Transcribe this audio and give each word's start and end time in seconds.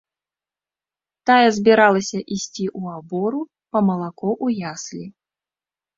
Тая 1.29 1.49
збіралася 1.57 2.19
ісці 2.37 2.65
ў 2.79 2.81
абору 3.01 3.41
па 3.71 3.79
малако 3.91 4.29
ў 4.45 4.69
яслі. 4.73 5.05